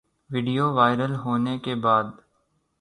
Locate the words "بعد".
1.83-2.05